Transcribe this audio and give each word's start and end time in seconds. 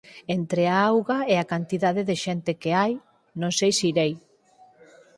Entre 0.37 0.63
a 0.67 0.75
auga 0.91 1.19
e 1.33 1.35
a 1.37 1.49
cantidade 1.53 2.01
de 2.09 2.15
xente 2.23 2.51
que 2.61 2.71
hai, 2.79 2.93
non 3.41 3.51
sei 3.59 3.71
se 3.77 3.85
irei 3.91 4.13